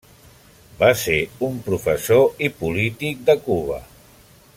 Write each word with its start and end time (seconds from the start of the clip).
Va 0.79 0.87
ser 1.01 1.17
un 1.49 1.59
professor 1.67 2.41
i 2.47 2.51
polític 2.63 3.21
de 3.29 3.37
Cuba. 3.49 3.79